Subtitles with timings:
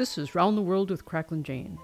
[0.00, 1.78] This is Round the World with Cracklin' Jane.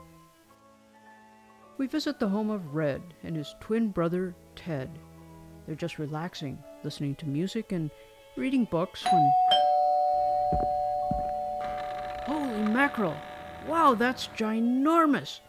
[1.77, 4.89] We visit the home of Red and his twin brother, Ted.
[5.67, 7.91] They're just relaxing, listening to music and
[8.35, 9.33] reading books when.
[12.23, 13.19] Holy mackerel!
[13.69, 15.41] Wow, that's ginormous!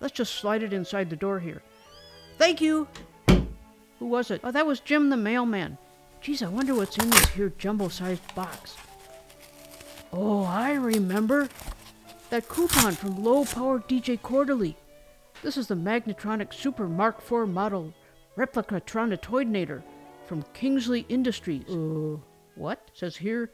[0.00, 1.60] Let's just slide it inside the door here.
[2.38, 2.88] Thank you!
[3.98, 4.40] Who was it?
[4.42, 5.76] Oh, that was Jim the mailman.
[6.22, 8.78] Geez, I wonder what's in this here jumbo sized box.
[10.10, 11.50] Oh, I remember.
[12.32, 14.74] That coupon from low power DJ Quarterly.
[15.42, 17.92] This is the Magnetronic Super Mark IV model
[18.38, 19.82] Replicatronitoidinator
[20.24, 21.68] from Kingsley Industries.
[21.68, 22.16] Uh,
[22.54, 22.90] what?
[22.94, 23.50] Says here,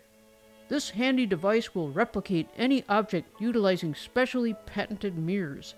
[0.69, 5.75] this handy device will replicate any object utilizing specially patented mirrors.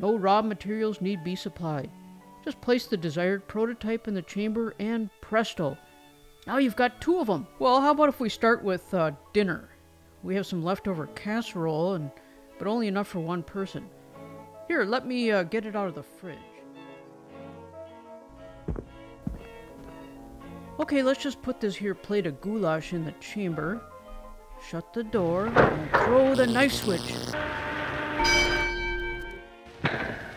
[0.00, 1.88] No raw materials need be supplied.
[2.44, 5.78] Just place the desired prototype in the chamber and presto.
[6.48, 7.46] Now you've got two of them.
[7.60, 9.68] Well, how about if we start with uh, dinner?
[10.22, 12.10] We have some leftover casserole, and
[12.58, 13.88] but only enough for one person.
[14.66, 16.38] Here, let me uh, get it out of the fridge.
[20.80, 23.80] Okay, let's just put this here plate of goulash in the chamber.
[24.68, 27.14] Shut the door and throw the knife switch.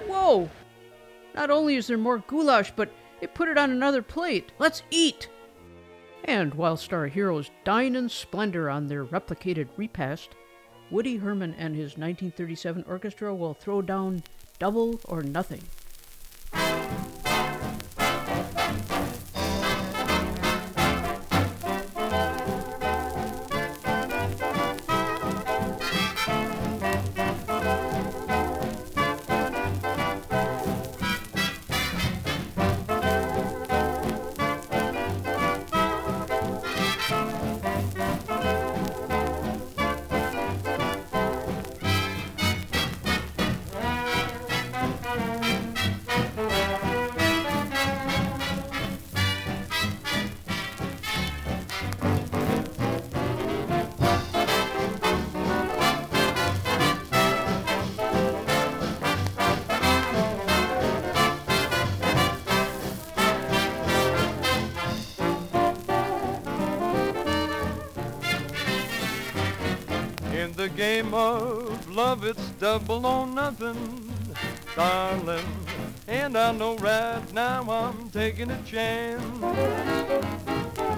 [0.08, 0.50] Whoa!
[1.36, 4.52] Not only is there more goulash, but it put it on another plate.
[4.58, 5.30] Let's eat!
[6.26, 10.30] And whilst our heroes dine in splendor on their replicated repast,
[10.90, 14.24] Woody Herman and his 1937 orchestra will throw down
[14.60, 15.62] double or nothing.
[70.82, 74.12] Game of love, it's double or nothing,
[74.76, 75.46] darling.
[76.08, 79.22] And I know right now I'm taking a chance.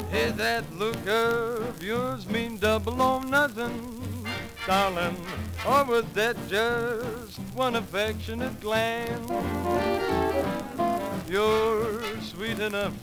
[0.10, 3.78] Hey, that look of yours mean double or nothing,
[4.66, 5.18] darling.
[5.68, 9.30] Or was that just one affectionate glance?
[11.28, 12.96] You're sweet enough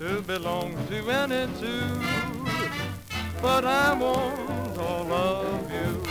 [0.00, 1.86] to belong to any two,
[3.40, 6.02] but I want all of you.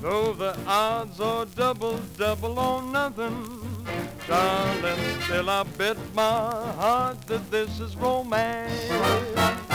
[0.00, 3.86] Though the odds are double, double or nothing,
[4.26, 9.67] darling, still I bet my heart that this is romance.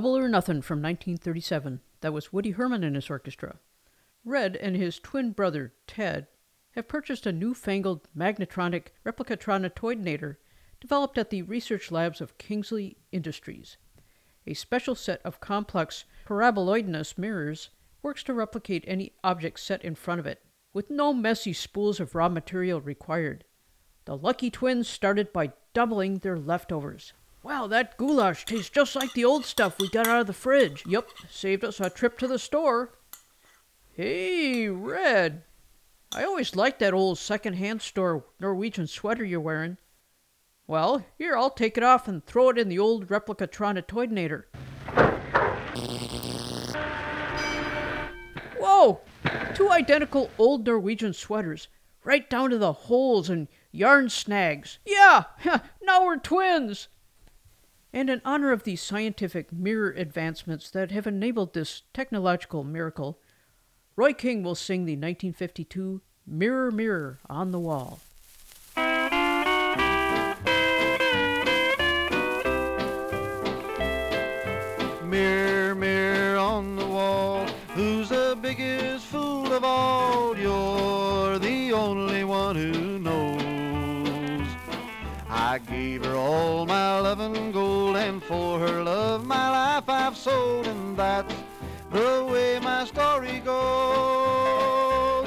[0.00, 1.80] Double or Nothing from 1937.
[2.00, 3.56] That was Woody Herman and his orchestra.
[4.24, 6.26] Red and his twin brother, Ted,
[6.70, 10.36] have purchased a newfangled magnetronic replicatronitoidinator
[10.80, 13.76] developed at the research labs of Kingsley Industries.
[14.46, 17.68] A special set of complex paraboloidinous mirrors
[18.00, 20.42] works to replicate any object set in front of it,
[20.72, 23.44] with no messy spools of raw material required.
[24.06, 27.12] The lucky twins started by doubling their leftovers.
[27.42, 30.84] Wow, that goulash tastes just like the old stuff we got out of the fridge.
[30.86, 32.90] Yep, saved us a trip to the store.
[33.92, 35.42] Hey, Red.
[36.12, 39.78] I always liked that old second-hand store Norwegian sweater you're wearing.
[40.66, 44.44] Well, here, I'll take it off and throw it in the old Replicatronitoidinator.
[48.58, 49.00] Whoa!
[49.54, 51.68] Two identical old Norwegian sweaters,
[52.04, 54.78] right down to the holes and yarn snags.
[54.84, 55.24] Yeah,
[55.82, 56.88] now we're twins.
[57.92, 63.18] And in honor of these scientific mirror advancements that have enabled this technological miracle,
[63.96, 67.98] Roy King will sing the 1952 Mirror, Mirror on the Wall.
[75.04, 77.44] Mirror, mirror on the wall,
[77.74, 80.38] who's the biggest fool of all?
[80.38, 80.79] You're
[85.80, 90.66] gave her all my love and gold, and for her love my life I've sold,
[90.66, 91.34] and that's
[91.90, 95.26] the way my story goes.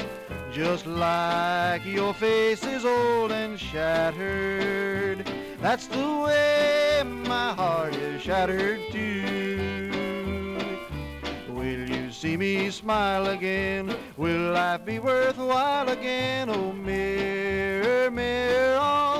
[0.52, 5.28] Just like your face is old and shattered,
[5.60, 9.90] that's the way my heart is shattered too.
[11.50, 13.96] Will you see me smile again?
[14.18, 16.52] Will life be worthwhile again?
[16.52, 19.13] Oh, mirror, mirror oh,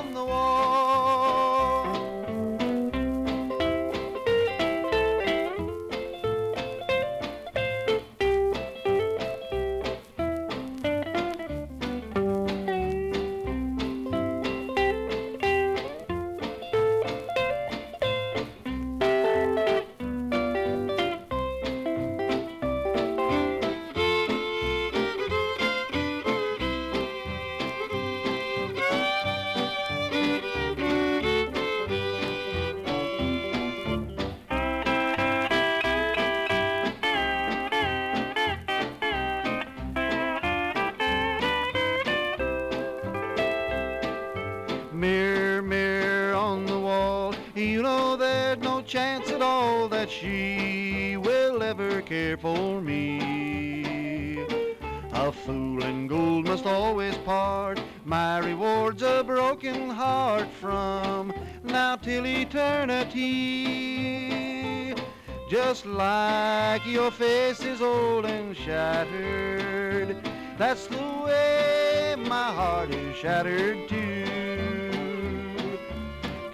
[68.04, 70.16] old and shattered,
[70.58, 74.24] that's the way my heart is shattered too.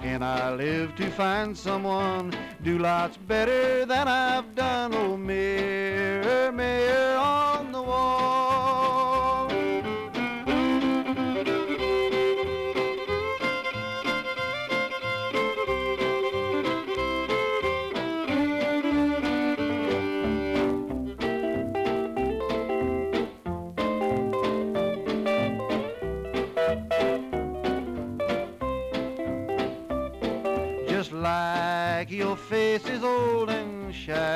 [0.01, 2.33] Can I live to find someone
[2.63, 4.95] do lots better than I've done?
[4.95, 7.10] Oh, mirror, mirror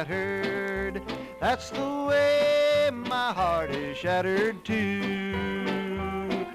[0.04, 1.02] shattered,
[1.40, 6.46] that's the way my heart is shattered too.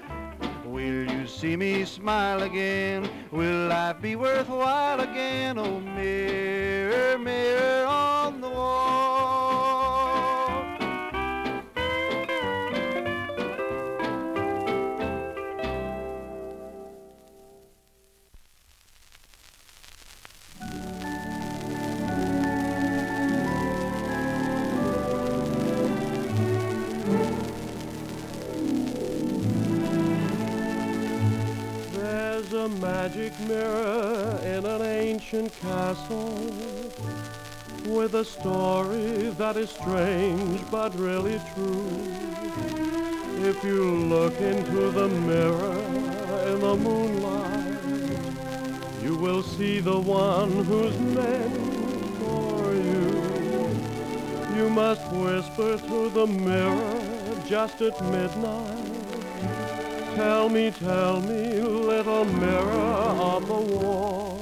[0.64, 3.10] Will you see me smile again?
[3.32, 5.58] Will life be worthwhile again?
[5.58, 9.09] Oh, mirror, mirror on the wall.
[32.60, 36.52] A magic mirror in an ancient castle
[37.86, 41.88] with a story that is strange but really true.
[43.48, 45.78] If you look into the mirror
[46.48, 47.82] in the moonlight,
[49.02, 51.54] you will see the one who's meant
[52.20, 54.58] for you.
[54.58, 58.89] You must whisper to the mirror just at midnight.
[60.20, 62.72] Tell me, tell me, little mirror
[63.32, 64.38] on the wall.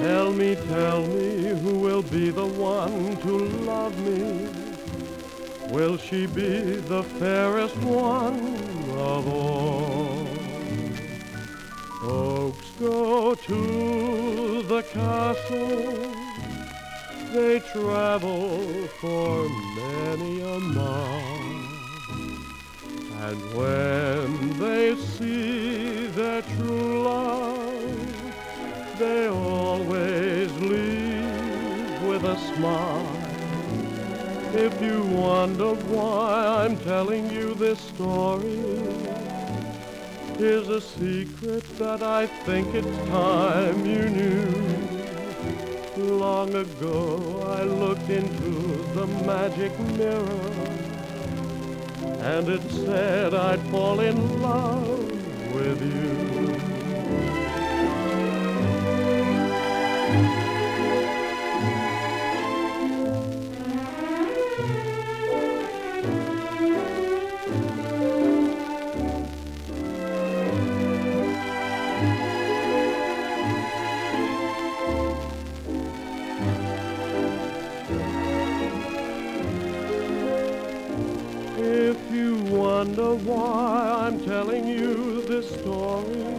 [0.00, 3.38] Tell me, tell me, who will be the one to
[3.68, 4.48] love me?
[5.68, 8.40] Will she be the fairest one
[8.96, 10.26] of all?
[12.00, 16.14] Folks go to the castle,
[17.34, 18.58] they travel
[19.02, 21.73] for many a mile.
[23.26, 33.16] And when they see their true love, they always leave with a smile.
[34.52, 38.60] If you wonder why I'm telling you this story,
[40.36, 44.52] here's a secret that I think it's time you knew.
[45.96, 48.50] Long ago I looked into
[48.92, 50.73] the magic mirror
[52.24, 56.53] and it said I'd fall in love with you.
[83.14, 86.36] Why I'm telling you this story,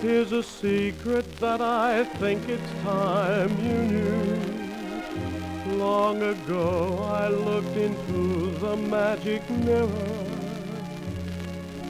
[0.00, 5.76] here's a secret that I think it's time you knew.
[5.76, 10.24] Long ago I looked into the magic mirror,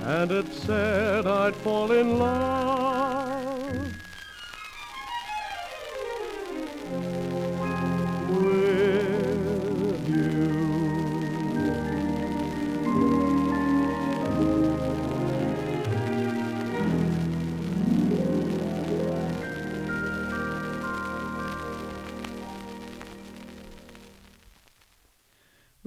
[0.03, 2.76] and it said I'd fall in love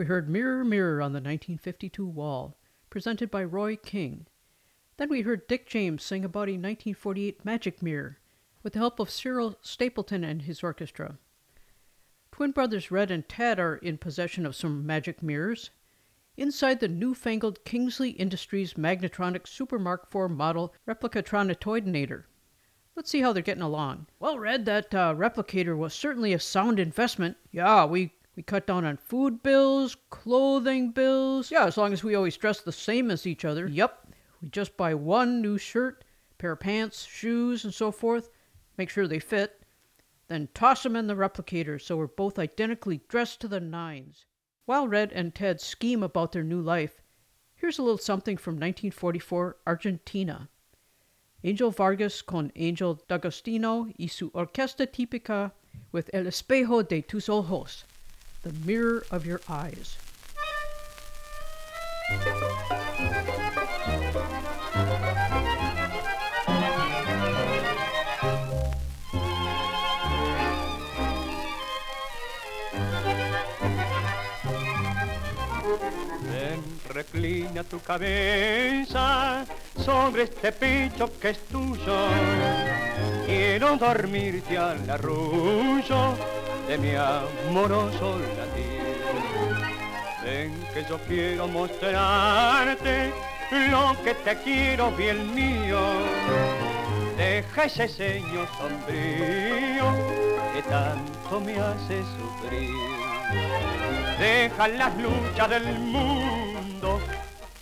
[0.10, 2.58] heard Mirror, Mirror on the 1952 Wall,
[2.90, 4.26] presented by Roy King.
[4.98, 8.18] Then we heard Dick James sing about a 1948 Magic Mirror
[8.64, 11.20] with the help of Cyril Stapleton and his orchestra.
[12.32, 15.70] Twin brothers Red and Ted are in possession of some magic mirrors.
[16.38, 22.24] Inside the newfangled Kingsley Industries Magnetronic Super Mark IV model Replicatronitoidinator.
[22.96, 24.08] Let's see how they're getting along.
[24.20, 27.38] Well, Red, that uh, replicator was certainly a sound investment.
[27.52, 31.52] Yeah, we we cut down on food bills, clothing bills.
[31.52, 33.68] Yeah, as long as we always dress the same as each other.
[33.68, 34.14] Yep.
[34.42, 36.06] We just buy one new shirt,
[36.38, 38.30] pair of pants, shoes, and so forth.
[38.78, 39.62] Make sure they fit.
[40.30, 44.26] Then toss them in the replicator so we're both identically dressed to the nines.
[44.64, 47.02] While Red and Ted scheme about their new life,
[47.56, 50.48] here's a little something from 1944 Argentina.
[51.44, 55.52] Angel Vargas con Angel D'Agostino y su orquesta típica
[55.92, 57.84] with El espejo de tus ojos,
[58.44, 59.98] the mirror of your eyes.
[76.22, 79.46] Ven, reclina tu cabeza
[79.78, 82.08] sobre este pecho que es tuyo.
[83.26, 86.39] Quiero dormirte al arrullo
[86.70, 89.02] de mi amoroso latir.
[90.24, 93.12] Ven que yo quiero mostrarte
[93.72, 95.80] lo que te quiero, bien mío.
[97.18, 99.88] Deja ese ceño sombrío
[100.54, 102.70] que tanto me hace sufrir.
[104.20, 106.49] Deja las luchas del mundo,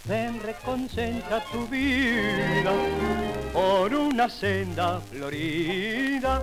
[0.07, 2.71] ven reconcentra tu vida
[3.51, 6.41] por una senda florida,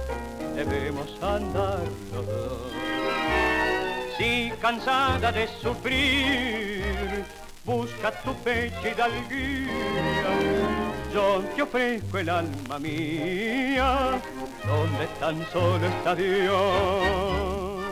[0.54, 1.80] debemos andar
[2.12, 2.26] los.
[4.18, 7.24] Si cansada de sufrir,
[7.64, 10.28] busca tu pecho hidalguía,
[11.12, 14.20] yo te ofrezco el alma mía,
[14.64, 17.84] donde tan solo está Dios.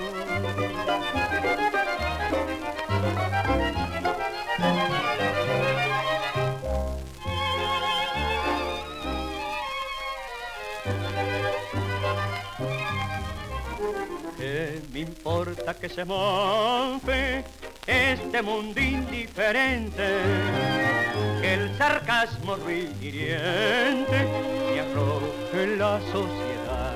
[14.53, 17.43] ¿Qué me importa que se mofe
[17.87, 20.07] este mundo indiferente?
[21.41, 24.27] Que el sarcasmo ruidiriente
[24.69, 26.93] me arroje la sociedad.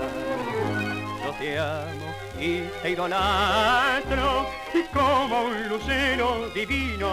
[1.24, 4.46] Yo te amo y te idolatro
[4.92, 7.08] como un lucero divino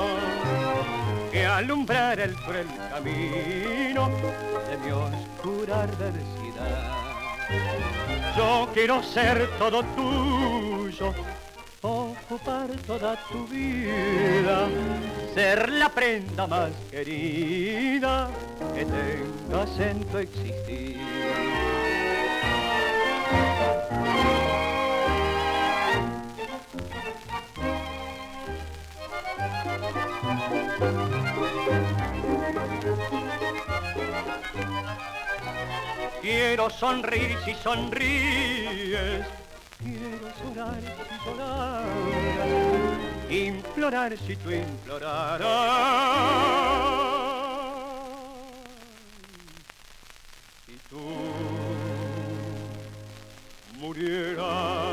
[1.31, 4.09] que alumbrar el cruel camino
[4.69, 7.03] de mi oscura adversidad.
[8.35, 11.13] Yo quiero ser todo tuyo,
[11.81, 14.67] ocupar toda tu vida,
[15.35, 18.29] ser la prenda más querida
[18.73, 21.52] que tengas en tu existir.
[36.23, 39.27] Quiero sonreír si sonríes,
[39.77, 41.85] quiero llorar si lloraras,
[43.29, 45.41] implorar si tú imploraras.
[50.65, 51.01] Si tú
[53.79, 54.92] murieras,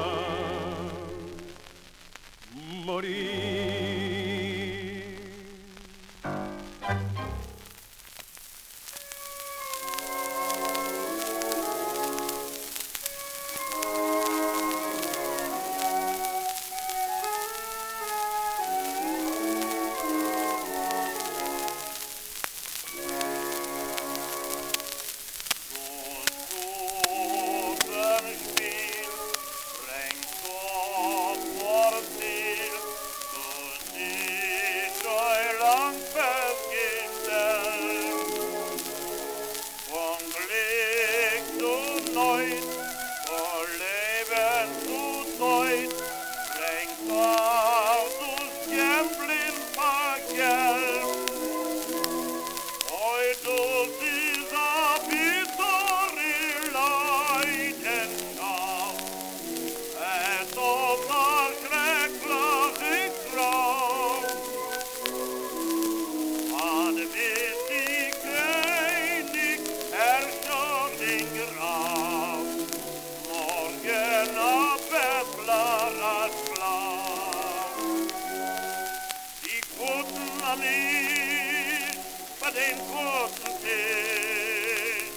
[82.78, 85.10] großen Tisch.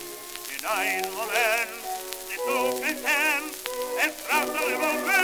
[0.58, 1.84] In ein Moment,
[2.30, 3.44] die zog mich hin,
[4.00, 5.24] es brach der Revolver.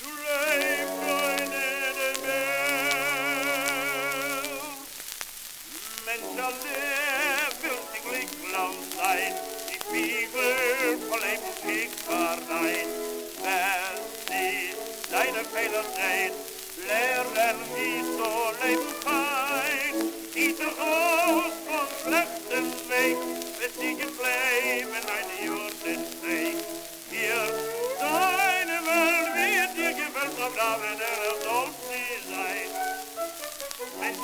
[0.00, 1.02] Du lebst
[1.38, 2.68] in den Meer.
[6.06, 6.76] Mensch, alle
[7.62, 8.30] will sich glücklich
[8.96, 9.32] sein,
[9.68, 10.52] die Spiegel
[11.08, 12.90] voll Leben Schickbarkeit.
[13.42, 13.82] Wer
[14.26, 14.78] sieht
[15.12, 16.34] deine Fehler sehen,
[16.86, 17.62] lernen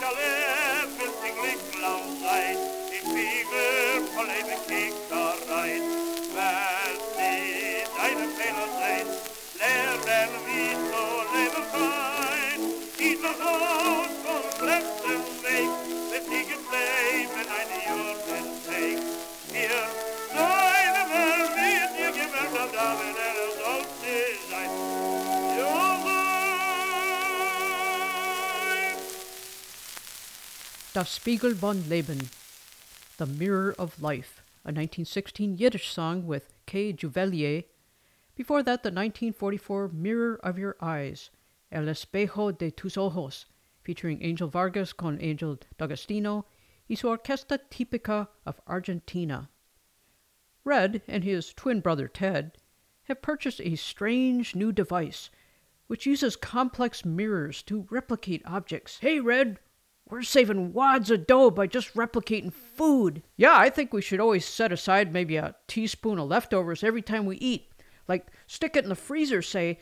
[0.04, 1.62] alle will sich glücklich
[2.22, 2.58] sein,
[2.90, 5.80] die Spiegel voll Leben Kickerei.
[6.34, 9.08] Wer sieht deine Fehler sehen,
[9.58, 12.60] lernen wie so leben fein.
[12.98, 15.70] Die raus vom schlechten Weg,
[16.10, 18.98] bis sie gebleiben eine Jürgen Weg.
[19.52, 19.82] Hier,
[20.34, 23.33] deine Welt wird dir gefällt, auf David,
[30.94, 32.30] Das Spiegel von Leben,
[33.18, 36.92] The Mirror of Life, a 1916 Yiddish song with K.
[36.92, 37.64] Juvelier.
[38.36, 41.30] Before that, the 1944 Mirror of Your Eyes,
[41.72, 43.46] El Espejo de tus Ojos,
[43.82, 46.46] featuring Angel Vargas con Angel D'Agostino
[46.88, 49.48] y su Orquesta Típica of Argentina.
[50.62, 52.52] Red and his twin brother Ted
[53.08, 55.28] have purchased a strange new device
[55.88, 58.98] which uses complex mirrors to replicate objects.
[59.00, 59.58] Hey, Red,
[60.08, 63.22] we're saving wads of dough by just replicating food.
[63.36, 67.26] Yeah, I think we should always set aside maybe a teaspoon of leftovers every time
[67.26, 67.70] we eat.
[68.06, 69.78] Like, stick it in the freezer, say,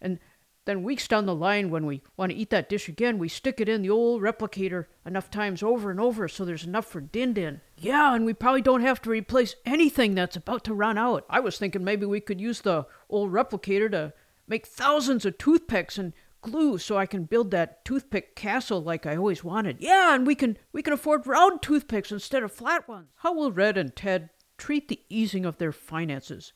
[0.00, 0.18] and
[0.66, 3.60] then weeks down the line, when we want to eat that dish again, we stick
[3.60, 7.32] it in the old replicator enough times over and over so there's enough for Din
[7.34, 7.60] Din.
[7.78, 11.24] Yeah, and we probably don't have to replace anything that's about to run out.
[11.30, 14.12] I was thinking maybe we could use the old replicator to
[14.48, 16.12] make thousands of toothpicks and
[16.46, 19.78] glue so I can build that toothpick castle like I always wanted.
[19.80, 23.08] Yeah, and we can we can afford round toothpicks instead of flat ones.
[23.16, 26.52] How will Red and Ted treat the easing of their finances?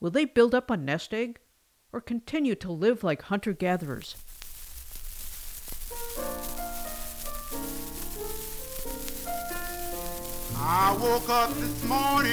[0.00, 1.40] Will they build up a nest egg
[1.92, 4.16] or continue to live like hunter gatherers?
[10.60, 12.30] I woke up this morning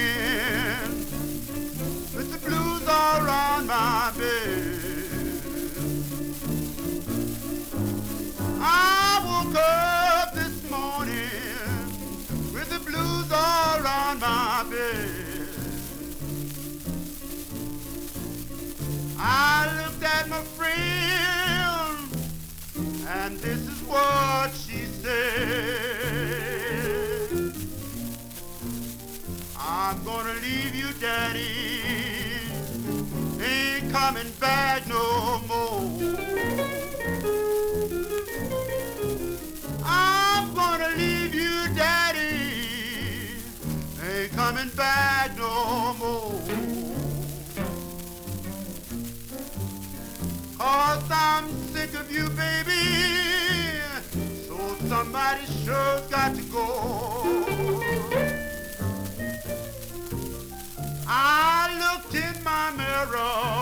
[2.15, 4.74] with the blues around my bed.
[8.67, 11.29] I woke up this morning
[12.51, 15.49] with the blues all around my bed.
[19.19, 22.09] I looked at my friend,
[23.07, 25.15] and this is what she said.
[29.59, 31.51] I'm gonna leave you, Daddy.
[33.39, 36.74] Ain't coming back no more.
[44.45, 46.39] Coming back no more.
[50.55, 52.83] Cause I'm sick of you, baby.
[54.47, 54.55] So
[54.87, 56.67] somebody sure's got to go.
[61.07, 63.54] I looked in my mirror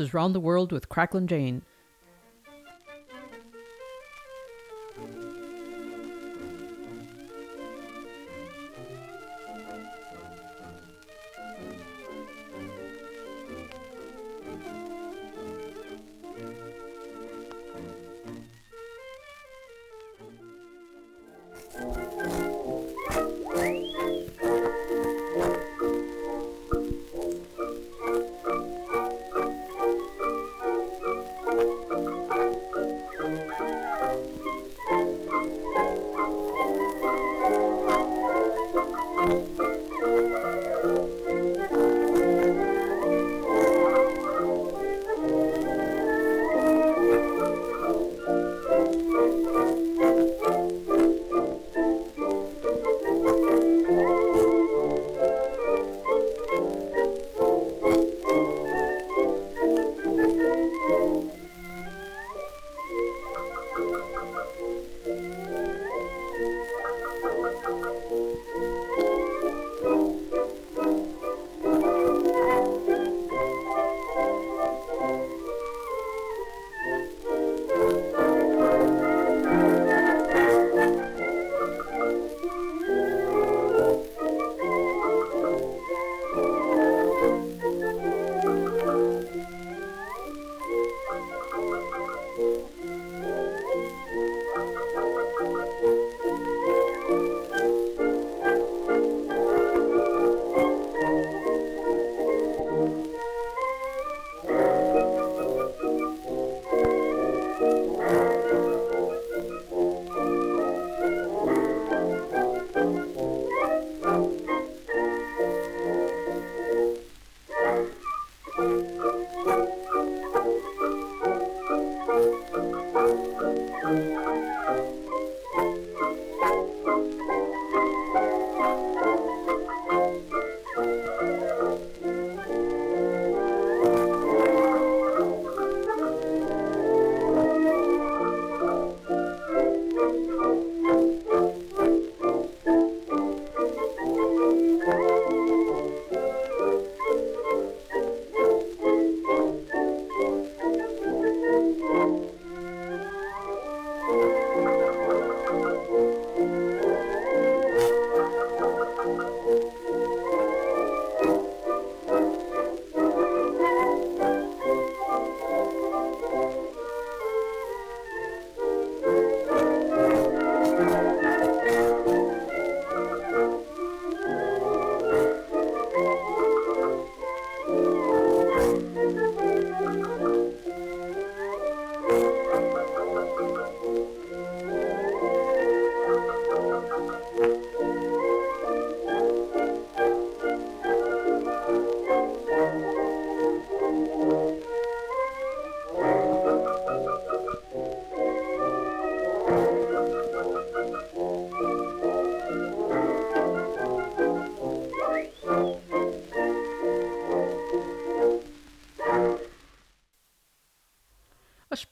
[0.00, 1.62] Is Round the World with Cracklin' Jane.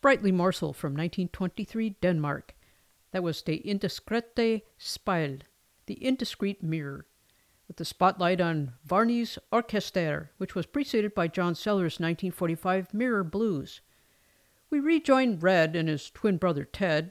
[0.06, 2.54] Sprightly morsel from 1923 Denmark.
[3.10, 5.40] That was De Indiskrete Spejl,
[5.86, 7.06] The Indiscreet Mirror,
[7.66, 13.80] with the spotlight on Warny's Orkester, which was preceded by John Sellers' 1945 Mirror Blues.
[14.70, 17.10] We rejoin Red and his twin brother Ted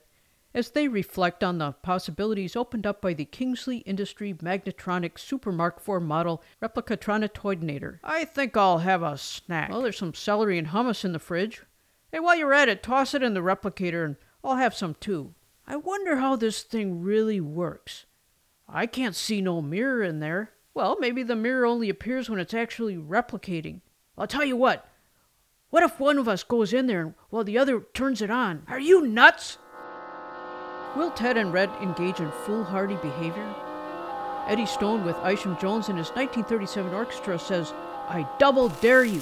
[0.53, 5.81] as they reflect on the possibilities opened up by the Kingsley Industry Magnetronic Super Mark
[5.85, 7.99] IV model Replicatronitoidinator.
[8.05, 9.69] I think I'll have a snack.
[9.69, 11.61] Well, there's some celery and hummus in the fridge.
[12.15, 15.33] Hey, while you're at it, toss it in the replicator and I'll have some too.
[15.67, 18.05] I wonder how this thing really works.
[18.69, 20.51] I can't see no mirror in there.
[20.73, 23.81] Well, maybe the mirror only appears when it's actually replicating.
[24.17, 24.87] I'll tell you what.
[25.71, 28.63] What if one of us goes in there while the other turns it on?
[28.69, 29.57] Are you nuts?
[30.95, 33.53] Will Ted and Red engage in foolhardy behavior?
[34.47, 37.73] Eddie Stone with Isham Jones and his 1937 orchestra says,
[38.07, 39.19] I double dare you.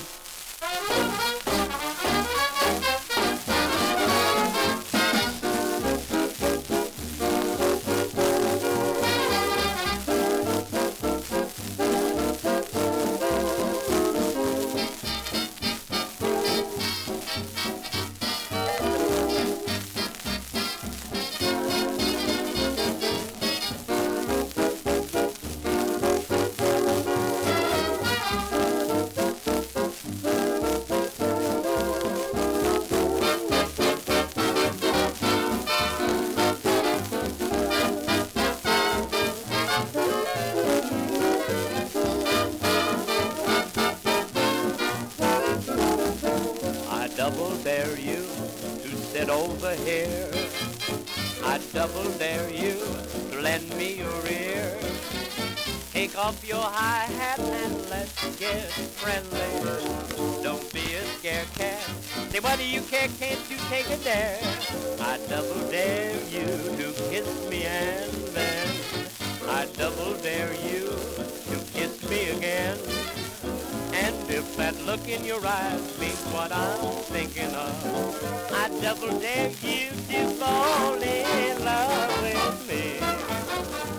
[74.33, 79.89] If that look in your eyes means what I'm thinking of, I double dare you
[80.09, 82.97] to fall in love with me.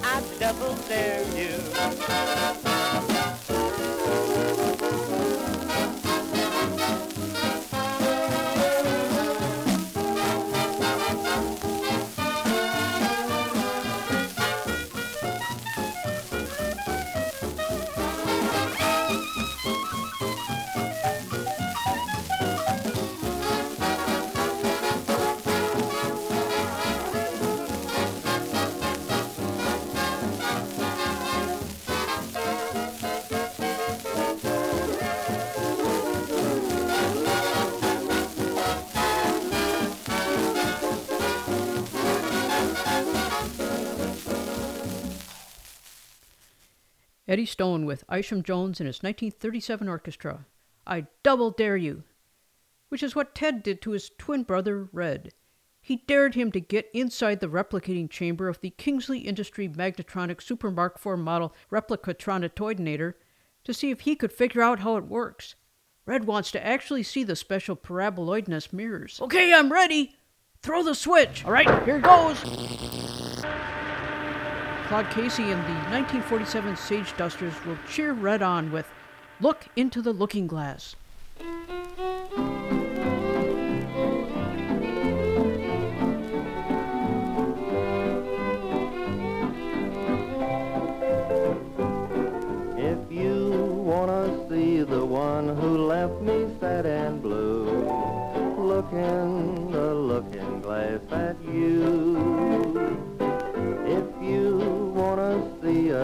[0.03, 3.14] I double dare you.
[47.35, 50.47] Eddie Stone with Isham Jones and his 1937 orchestra.
[50.87, 52.05] I double dare you.
[52.91, 55.33] Which is what Ted did to his twin brother, Red.
[55.81, 60.71] He dared him to get inside the replicating chamber of the Kingsley Industry Magnetronic Super
[60.71, 63.15] Mark IV model replicatronitoidinator
[63.65, 65.57] to see if he could figure out how it works.
[66.07, 69.19] Red wants to actually see the special paraboloidness mirrors.
[69.21, 70.15] Okay, I'm ready.
[70.63, 71.45] Throw the switch.
[71.45, 72.41] All right, here goes.
[74.89, 78.87] Claude Casey and the 1947 Sagedusters will cheer Red on with
[79.41, 80.95] Look into the Looking Glass.
[92.77, 93.51] If you
[93.87, 97.65] wanna see the one who left me sad and blue,
[98.59, 102.34] look in the looking glass at you.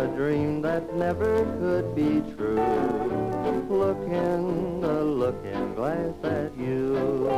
[0.00, 2.56] A dream that never could be true,
[3.68, 7.28] look in the looking glass at you.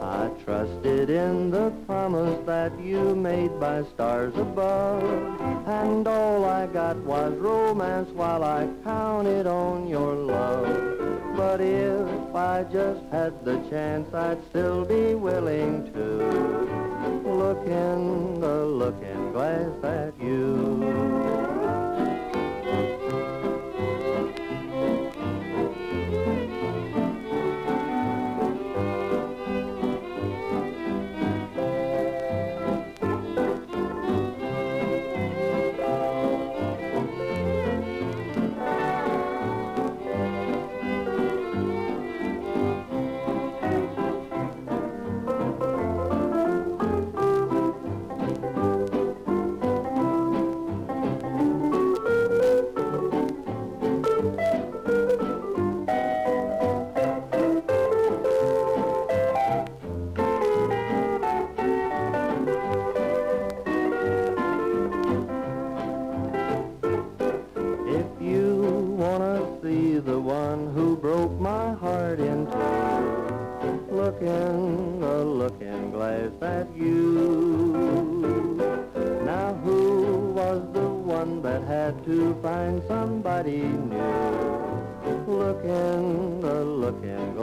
[0.00, 5.02] I trusted in the promise that you made by stars above,
[5.66, 11.19] and all I got was romance while I counted on your love.
[11.40, 16.04] But if I just had the chance, I'd still be willing to
[17.26, 21.59] look in the looking glass at you.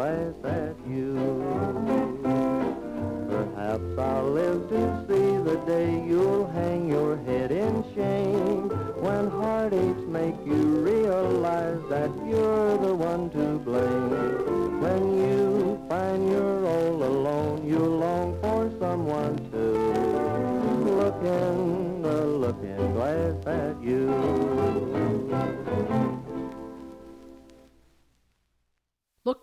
[0.08, 1.16] Looking at you.
[3.30, 7.52] Perhaps I'll live to see the day you'll hang your head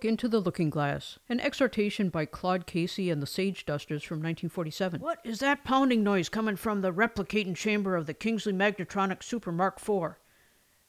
[0.05, 5.01] Into the Looking Glass, an exhortation by Claude Casey and the Sagedusters from 1947.
[5.01, 9.51] What is that pounding noise coming from the replicating chamber of the Kingsley Magnetronic Super
[9.51, 10.17] Mark IV?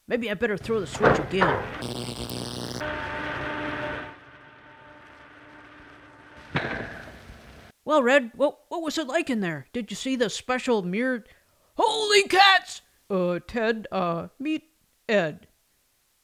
[0.05, 1.63] Maybe I better throw the switch again.
[7.85, 9.67] Well, Red, what, what was it like in there?
[9.71, 11.29] Did you see the special mirrored.
[11.77, 12.81] Holy cats!
[13.09, 14.71] Uh, Ted, uh, meet
[15.07, 15.47] Ed.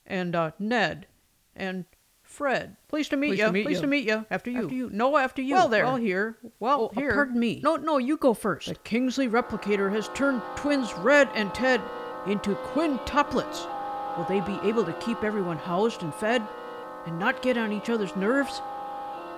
[0.06, 1.08] And, uh, Ned.
[1.56, 1.86] And
[2.32, 2.78] Fred.
[2.88, 3.46] Pleased to meet Pleased you.
[3.48, 3.82] to meet Pleased you.
[3.82, 4.26] to meet you.
[4.32, 4.63] After you.
[4.63, 4.89] After you.
[4.91, 5.54] No, after you.
[5.56, 5.84] Well, there.
[5.86, 6.38] Well, here.
[6.60, 7.13] Well, Oh, uh, here.
[7.13, 7.60] pardon me.
[7.63, 8.67] No, no, you go first.
[8.70, 11.82] The Kingsley replicator has turned twins Red and Ted
[12.26, 13.67] into quintuplets.
[14.17, 16.41] Will they be able to keep everyone housed and fed
[17.06, 18.62] and not get on each other's nerves?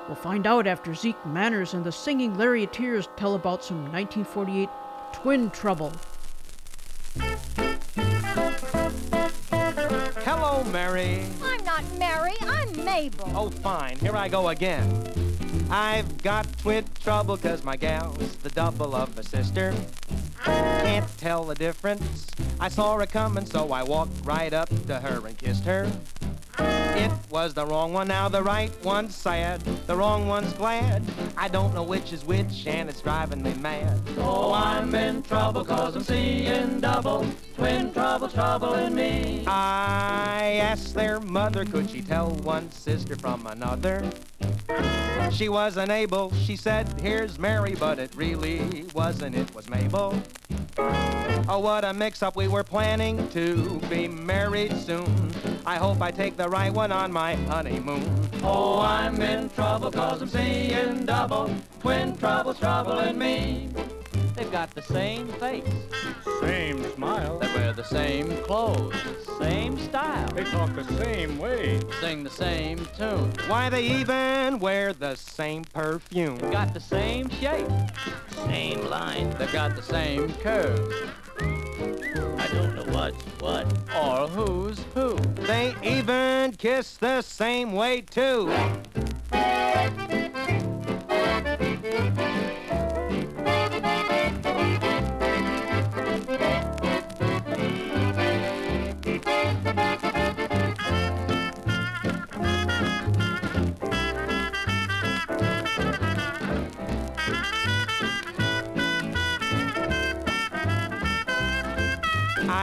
[0.07, 4.69] We'll find out after Zeke Manners and the singing Lariateers tell about some 1948
[5.13, 5.91] twin trouble.
[10.25, 11.23] Hello, Mary.
[11.43, 12.32] I'm not Mary, I'm
[12.83, 13.31] Mabel.
[13.35, 13.97] Oh, fine.
[13.99, 14.87] Here I go again.
[15.69, 19.73] I've got twin trouble 'cause my gal's the double of a sister.
[20.43, 22.27] Can't tell the difference.
[22.59, 25.89] I saw her coming, so I walked right up to her and kissed her.
[26.59, 29.61] It was the wrong one, now the right one's sad.
[29.87, 31.03] The wrong one's glad.
[31.35, 33.99] I don't know which is which, and it's driving me mad.
[34.19, 37.25] Oh, I'm in trouble cause I'm seeing double.
[37.55, 39.43] Twin trouble, trouble in me.
[39.47, 44.07] I asked their mother, could she tell one sister from another?
[45.31, 50.21] She wasn't able, she said, here's Mary, but it really wasn't, it was Mabel.
[50.77, 55.31] Oh, what a mix up, we were planning to be married soon.
[55.65, 58.29] I hope I take the right one on my honeymoon.
[58.43, 61.49] Oh, I'm in trouble cause I'm seeing double.
[61.79, 63.69] Twin troubles trouble in me.
[64.43, 65.63] They've got the same face.
[66.41, 67.39] Same smile.
[67.39, 68.93] They wear the same clothes.
[69.39, 70.27] Same style.
[70.33, 71.79] They talk the same way.
[72.01, 73.31] Sing the same tune.
[73.47, 76.39] Why, they even wear the same perfume.
[76.51, 77.69] Got the same shape.
[78.47, 79.29] Same line.
[79.39, 80.91] They've got the same curve.
[81.39, 85.15] I don't know what's what or who's who.
[85.47, 88.51] They even kiss the same way, too.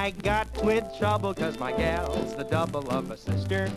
[0.00, 3.68] I got twin trouble 'cause my gal's the double of a sister.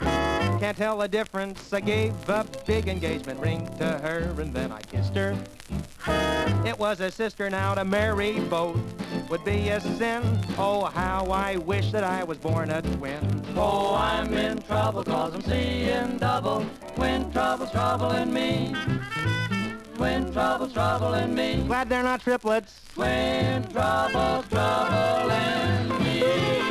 [0.00, 1.72] Can't tell the difference.
[1.72, 5.36] I gave a big engagement ring to her and then I kissed her.
[6.66, 8.80] It was a sister now to marry both
[9.30, 10.22] would be a sin.
[10.58, 13.44] Oh, how I wish that I was born a twin.
[13.56, 16.66] Oh, I'm in trouble cause I'm seeing double.
[16.96, 18.74] Twin trouble's trouble in me.
[20.02, 21.62] Twin trouble's trouble in me.
[21.68, 22.80] Glad they're not triplets.
[22.92, 25.30] Twin trouble's trouble
[26.02, 26.61] me.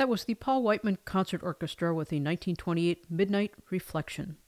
[0.00, 4.38] That was the Paul Whiteman Concert Orchestra with the 1928 Midnight Reflection.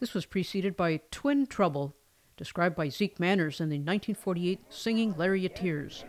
[0.00, 1.94] This was preceded by Twin Trouble,
[2.38, 6.04] described by Zeke Manners in the 1948 Singing Lariateers.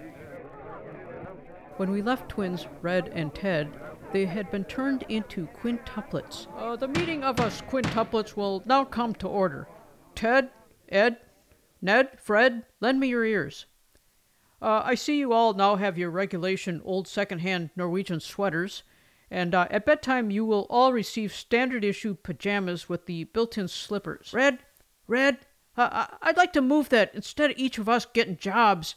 [1.76, 3.74] When we left twins Red and Ted,
[4.14, 6.48] they had been turned into quintuplets.
[6.56, 9.68] Uh, the meeting of us quintuplets will now come to order.
[10.16, 10.50] Ted,
[10.88, 11.18] Ed,
[11.82, 13.66] Ned, Fred, lend me your ears.
[14.62, 18.84] Uh, I see you all now have your regulation old second-hand Norwegian sweaters,
[19.30, 24.32] and uh, at bedtime you will all receive standard issue pajamas with the built-in slippers.
[24.34, 24.60] Red,
[25.06, 25.40] Red,
[25.76, 28.96] uh, I'd like to move that instead of each of us getting jobs,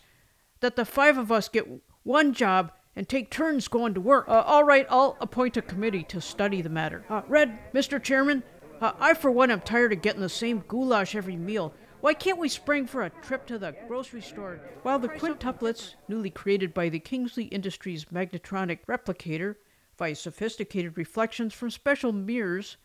[0.61, 1.69] that the five of us get
[2.03, 4.29] one job and take turns going to work.
[4.29, 7.05] Uh, all right, I'll appoint a committee to study the matter.
[7.09, 8.03] Uh, Red, Mr.
[8.03, 8.43] Chairman,
[8.81, 11.75] uh, I for one am tired of getting the same goulash every meal.
[12.01, 14.59] Why can't we spring for a trip to the grocery store?
[14.83, 19.57] While the quintuplets, newly created by the Kingsley Industries magnetronic replicator,
[19.99, 22.79] via sophisticated reflections from special mirrors,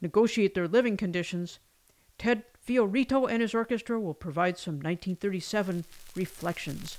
[0.00, 1.58] negotiate their living conditions,
[2.18, 5.84] Ted Fio Rito and his orchestra will provide some 1937
[6.14, 6.96] reflections.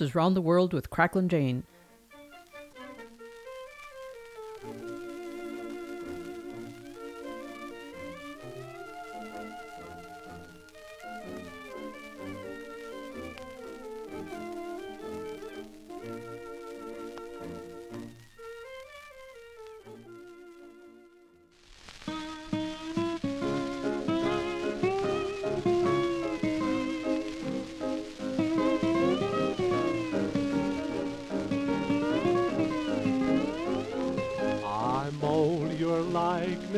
[0.00, 1.64] Is Round the World with Cracklin' Jane.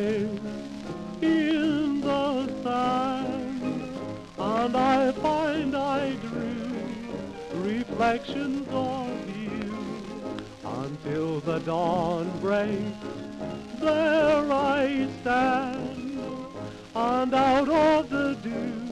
[0.01, 3.62] In the sand,
[4.38, 6.72] and I find I drew
[7.53, 9.74] reflections of you
[10.64, 12.96] until the dawn breaks.
[13.78, 16.18] There I stand,
[16.94, 18.88] and out of the dew,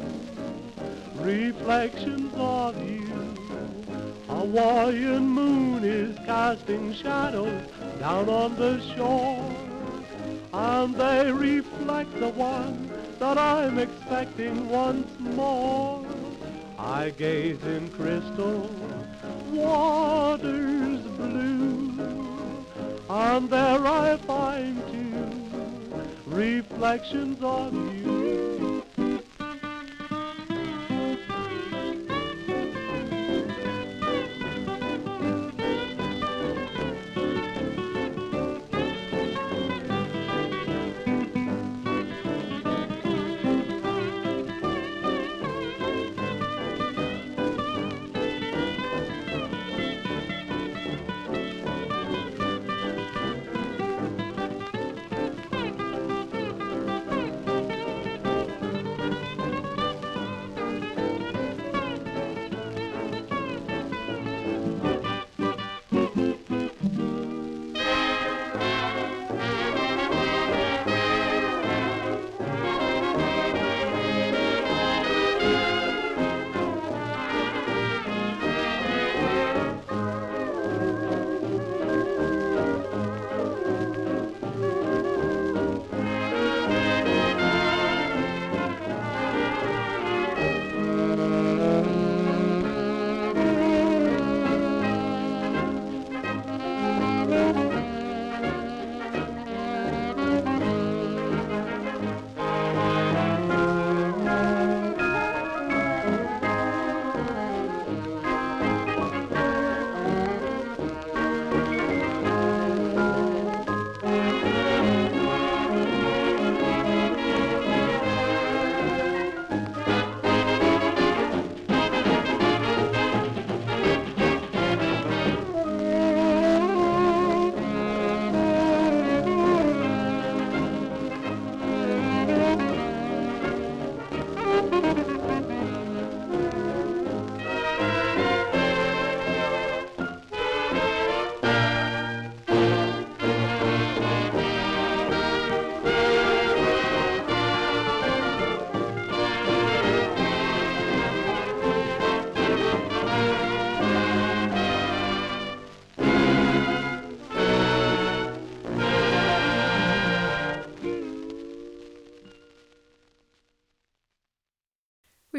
[1.22, 3.34] reflections of you.
[4.28, 7.62] A Hawaiian moon is casting shadows
[7.98, 9.47] down on the shore,
[10.78, 16.06] and they reflect the one that I'm expecting once more.
[16.78, 18.70] I gaze in crystal
[19.50, 22.64] waters blue,
[23.10, 28.07] and there I find two reflections of you.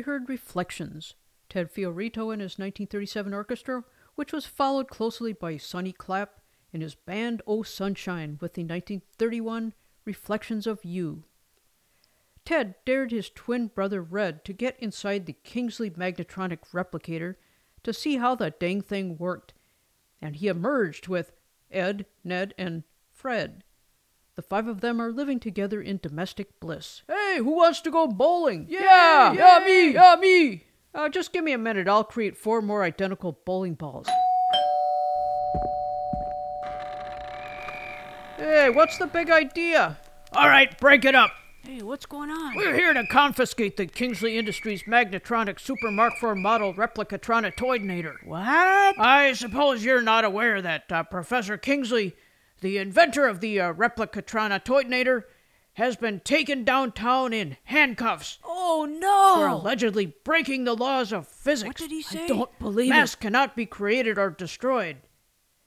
[0.10, 1.14] Heard Reflections,
[1.50, 3.84] Ted Fio Rito and his 1937 orchestra,
[4.16, 6.42] which was followed closely by Sunny Clapp
[6.74, 11.26] and his band Oh Sunshine with the 1931 Reflections of You.
[12.44, 17.36] Ted dared his twin brother Red to get inside the Kingsley Magnetronic replicator
[17.84, 19.54] to see how the dang thing worked,
[20.20, 21.34] and he emerged with
[21.70, 22.82] Ed, Ned, and
[23.12, 23.64] Fred.
[24.34, 27.04] The five of them are living together in domestic bliss.
[27.30, 28.66] Hey, who wants to go bowling?
[28.70, 30.64] Yeah, yeah, me, yeah, me.
[30.96, 31.88] Uh, just give me a minute.
[31.88, 34.08] I'll create four more identical bowling balls.
[38.38, 40.00] Hey, what's the big idea?
[40.34, 41.32] All right, break it up.
[41.62, 42.56] Hey, what's going on?
[42.56, 48.26] We're here to confiscate the Kingsley Industries Magnetronic Super Mark IV model Replicatronitoidinator.
[48.26, 49.00] What?
[49.00, 52.16] I suppose you're not aware that uh, Professor Kingsley,
[52.62, 55.26] the inventor of the uh, Replicatronitoidinator,
[55.80, 59.36] has been taken downtown in handcuffs Oh no!
[59.42, 61.68] for allegedly breaking the laws of physics.
[61.68, 62.26] What did he say?
[62.26, 64.98] I don't believe Mass cannot be created or destroyed.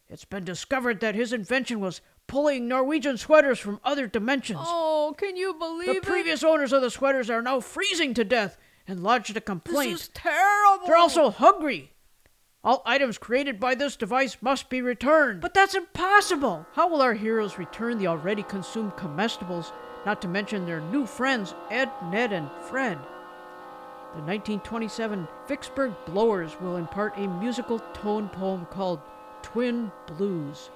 [0.09, 4.61] It's been discovered that his invention was pulling Norwegian sweaters from other dimensions.
[4.63, 6.03] Oh, can you believe the it?
[6.03, 9.93] The previous owners of the sweaters are now freezing to death and lodged a complaint.
[9.93, 10.87] This is terrible.
[10.87, 11.93] They're also hungry.
[12.65, 15.41] All items created by this device must be returned.
[15.41, 16.67] But that's impossible.
[16.75, 19.73] How will our heroes return the already consumed comestibles,
[20.05, 22.99] not to mention their new friends, Ed, Ned, and Fred?
[24.15, 29.01] The 1927 Vicksburg Blowers will impart a musical tone poem called
[29.43, 30.71] Twin Blues.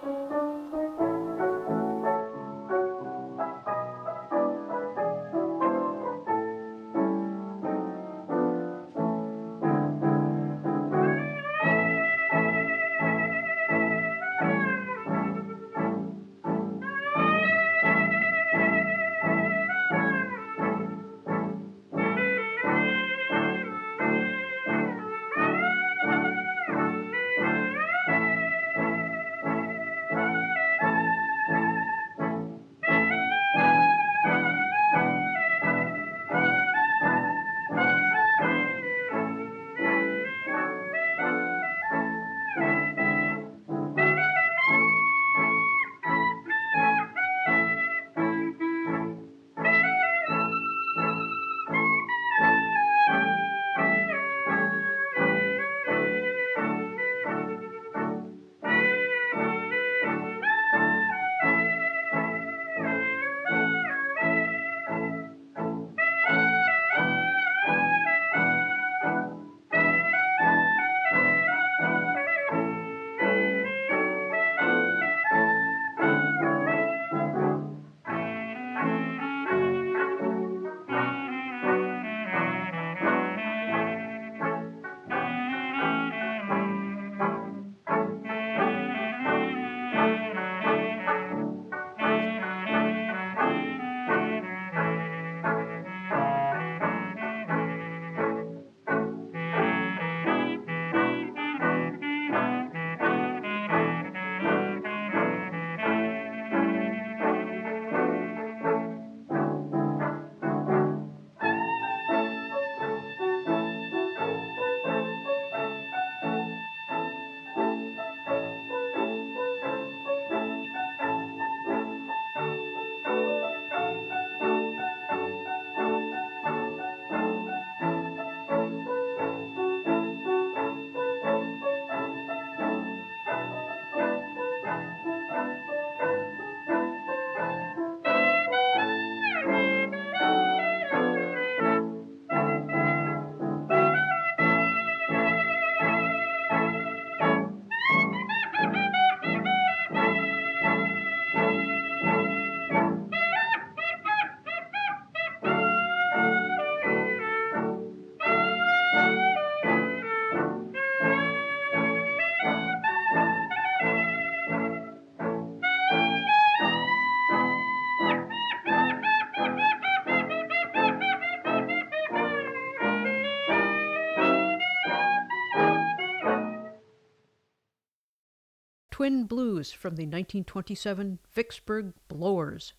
[179.07, 182.73] Twin Blues from the 1927 Vicksburg Blowers.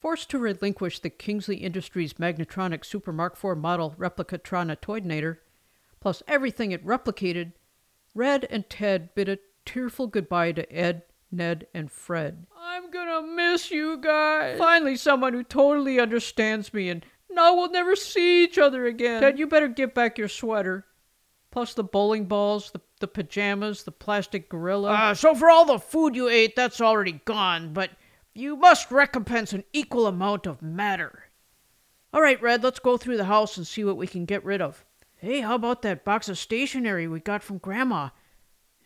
[0.00, 5.36] Forced to relinquish the Kingsley Industries Magnetronic Super Mark IV model Replicatronitoidinator,
[6.00, 7.52] plus everything it replicated,
[8.14, 12.46] Red and Ted bid a tearful goodbye to Ed, Ned, and Fred.
[12.58, 14.56] I'm gonna miss you guys.
[14.56, 19.20] Finally, someone who totally understands me and now we'll never see each other again.
[19.20, 20.86] Ted, you better get back your sweater.
[21.50, 24.90] Plus the bowling balls, the, the pajamas, the plastic gorilla.
[24.90, 27.90] Uh, so for all the food you ate, that's already gone, but
[28.34, 31.24] you must recompense an equal amount of matter.
[32.12, 34.60] All right, Red, let's go through the house and see what we can get rid
[34.60, 34.84] of.
[35.16, 38.10] Hey, how about that box of stationery we got from Grandma?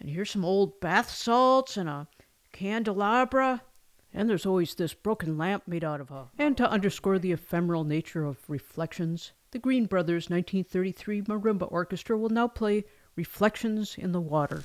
[0.00, 2.08] And here's some old bath salts and a
[2.52, 3.62] candelabra.
[4.14, 6.30] And there's always this broken lamp made out of a.
[6.38, 12.30] And to underscore the ephemeral nature of reflections, the Green Brothers 1933 Marimba Orchestra will
[12.30, 12.84] now play
[13.16, 14.64] Reflections in the Water.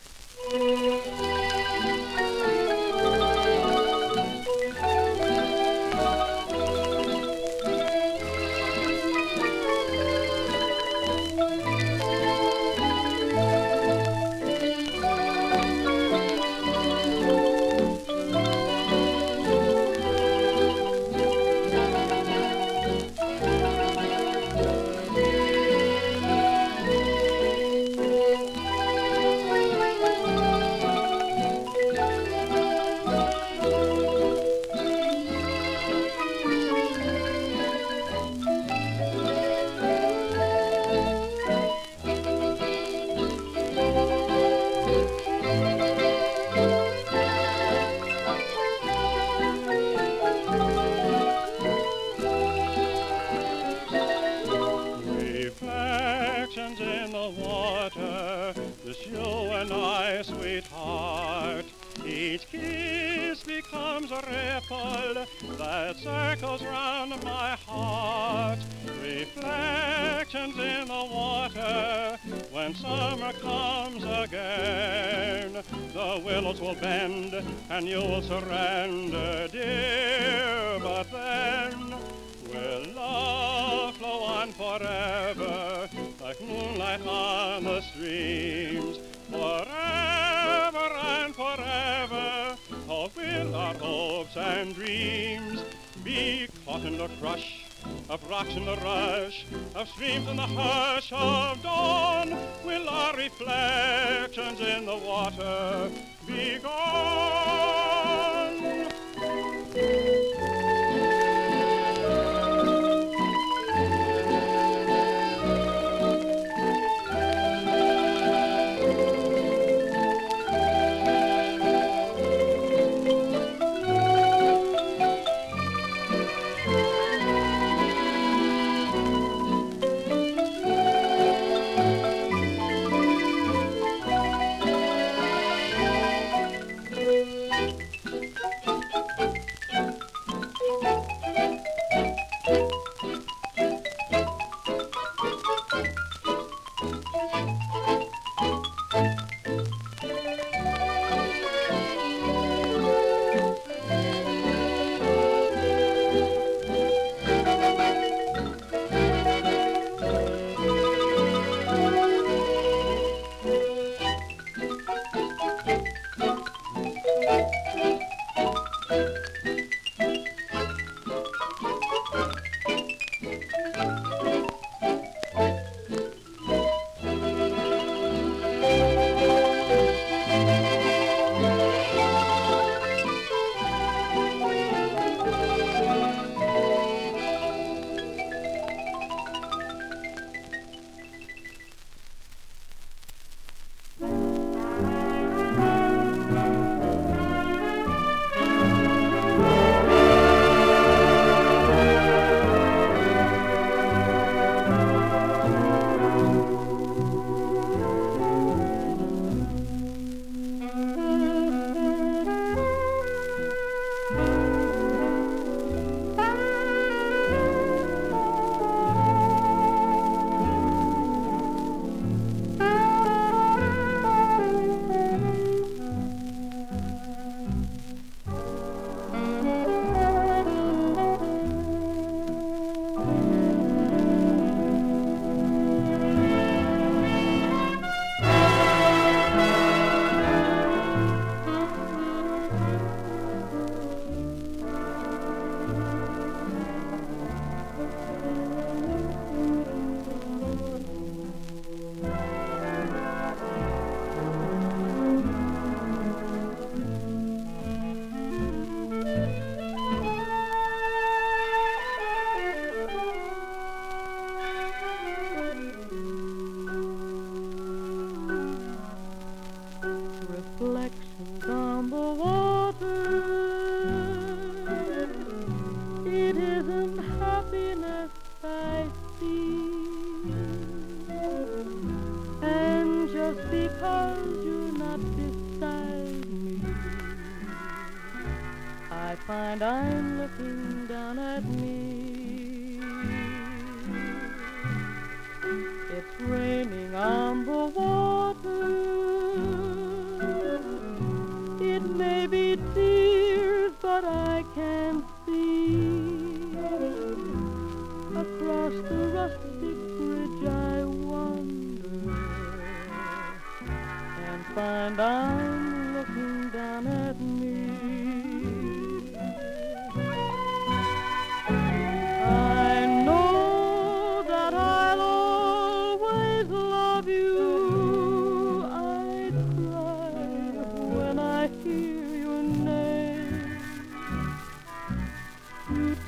[100.27, 100.76] In the hush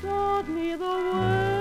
[0.02, 1.59] taught me the way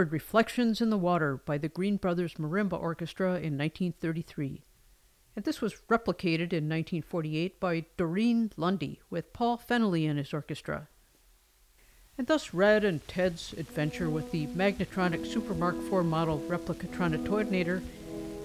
[0.00, 4.62] heard Reflections in the Water by the Green Brothers Marimba Orchestra in 1933.
[5.36, 10.88] And this was replicated in 1948 by Doreen Lundy with Paul Fennelly and his orchestra.
[12.16, 17.82] And thus Red and Ted's adventure with the Magnetronic Super Mark IV model Replicatronitoidinator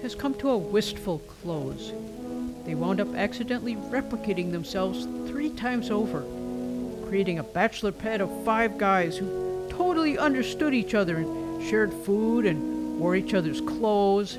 [0.02, 1.90] has come to a wistful close.
[2.66, 6.22] They wound up accidentally replicating themselves three times over,
[7.08, 12.46] creating a bachelor pad of five guys who totally understood each other and shared food
[12.46, 14.38] and wore each other's clothes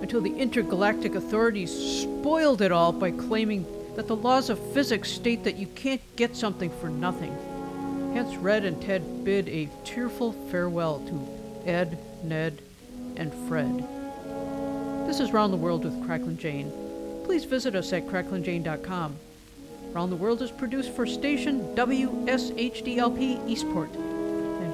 [0.00, 3.66] until the intergalactic authorities spoiled it all by claiming
[3.96, 7.36] that the laws of physics state that you can't get something for nothing.
[8.14, 12.62] Hence, Red and Ted bid a tearful farewell to Ed, Ned,
[13.16, 13.84] and Fred.
[15.06, 16.72] This is Round the World with Cracklin' Jane.
[17.24, 19.16] Please visit us at cracklinjane.com.
[19.92, 23.90] Round the World is produced for station WSHDLP Eastport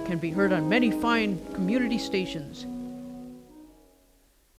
[0.04, 2.66] can be heard on many fine community stations.